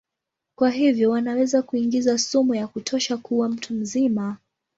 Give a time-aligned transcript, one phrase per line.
[0.57, 4.37] Kwa hivyo wanaweza kuingiza sumu ya kutosha kuua mtu mzima.